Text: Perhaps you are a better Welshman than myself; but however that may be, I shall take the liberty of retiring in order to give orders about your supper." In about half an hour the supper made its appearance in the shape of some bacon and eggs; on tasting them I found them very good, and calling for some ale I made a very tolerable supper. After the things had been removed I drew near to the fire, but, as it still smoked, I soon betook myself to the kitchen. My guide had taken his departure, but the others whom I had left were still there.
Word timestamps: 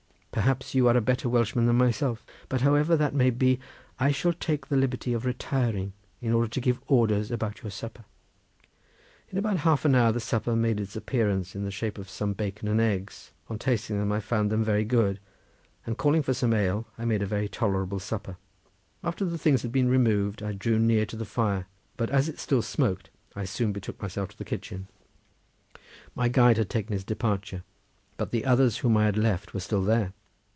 Perhaps 0.33 0.73
you 0.73 0.87
are 0.87 0.95
a 0.95 1.01
better 1.01 1.27
Welshman 1.27 1.65
than 1.65 1.75
myself; 1.75 2.23
but 2.47 2.61
however 2.61 2.95
that 2.95 3.13
may 3.13 3.29
be, 3.29 3.59
I 3.99 4.13
shall 4.13 4.31
take 4.31 4.67
the 4.67 4.77
liberty 4.77 5.11
of 5.11 5.25
retiring 5.25 5.91
in 6.21 6.31
order 6.31 6.47
to 6.47 6.61
give 6.61 6.79
orders 6.87 7.31
about 7.31 7.61
your 7.61 7.69
supper." 7.69 8.05
In 9.29 9.37
about 9.37 9.57
half 9.57 9.83
an 9.83 9.93
hour 9.93 10.13
the 10.13 10.21
supper 10.21 10.55
made 10.55 10.79
its 10.79 10.95
appearance 10.95 11.53
in 11.53 11.65
the 11.65 11.69
shape 11.69 11.97
of 11.97 12.09
some 12.09 12.31
bacon 12.31 12.69
and 12.69 12.79
eggs; 12.79 13.31
on 13.49 13.59
tasting 13.59 13.99
them 13.99 14.13
I 14.13 14.21
found 14.21 14.49
them 14.49 14.63
very 14.63 14.85
good, 14.85 15.19
and 15.85 15.97
calling 15.97 16.21
for 16.21 16.33
some 16.33 16.53
ale 16.53 16.87
I 16.97 17.03
made 17.03 17.21
a 17.21 17.25
very 17.27 17.49
tolerable 17.49 17.99
supper. 17.99 18.37
After 19.03 19.25
the 19.25 19.37
things 19.37 19.63
had 19.63 19.73
been 19.73 19.89
removed 19.89 20.41
I 20.41 20.53
drew 20.53 20.79
near 20.79 21.05
to 21.07 21.17
the 21.17 21.25
fire, 21.25 21.67
but, 21.97 22.09
as 22.09 22.29
it 22.29 22.39
still 22.39 22.61
smoked, 22.61 23.09
I 23.35 23.43
soon 23.43 23.73
betook 23.73 24.01
myself 24.01 24.29
to 24.29 24.37
the 24.37 24.45
kitchen. 24.45 24.87
My 26.15 26.29
guide 26.29 26.55
had 26.55 26.69
taken 26.69 26.93
his 26.93 27.03
departure, 27.03 27.65
but 28.15 28.31
the 28.31 28.45
others 28.45 28.77
whom 28.77 28.95
I 28.95 29.03
had 29.03 29.17
left 29.17 29.53
were 29.53 29.59
still 29.59 29.83
there. 29.83 30.13